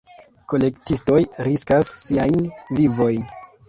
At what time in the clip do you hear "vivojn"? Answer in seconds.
2.77-3.35